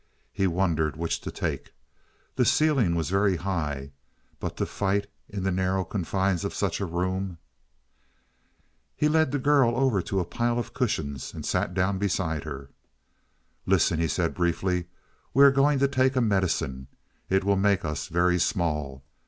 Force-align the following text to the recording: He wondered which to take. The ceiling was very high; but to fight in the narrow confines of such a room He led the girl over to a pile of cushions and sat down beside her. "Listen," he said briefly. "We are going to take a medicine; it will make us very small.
He 0.33 0.47
wondered 0.47 0.95
which 0.97 1.21
to 1.21 1.29
take. 1.31 1.73
The 2.35 2.43
ceiling 2.43 2.95
was 2.95 3.11
very 3.11 3.35
high; 3.35 3.91
but 4.39 4.57
to 4.57 4.65
fight 4.65 5.05
in 5.29 5.43
the 5.43 5.51
narrow 5.51 5.83
confines 5.85 6.43
of 6.43 6.55
such 6.55 6.81
a 6.81 6.87
room 6.87 7.37
He 8.95 9.07
led 9.07 9.31
the 9.31 9.37
girl 9.37 9.75
over 9.75 10.01
to 10.01 10.19
a 10.19 10.25
pile 10.25 10.57
of 10.57 10.73
cushions 10.73 11.35
and 11.35 11.45
sat 11.45 11.75
down 11.75 11.99
beside 11.99 12.45
her. 12.45 12.69
"Listen," 13.67 13.99
he 13.99 14.07
said 14.07 14.33
briefly. 14.33 14.85
"We 15.35 15.43
are 15.43 15.51
going 15.51 15.77
to 15.77 15.87
take 15.87 16.15
a 16.15 16.21
medicine; 16.21 16.87
it 17.29 17.43
will 17.43 17.55
make 17.55 17.85
us 17.85 18.07
very 18.07 18.39
small. 18.39 19.03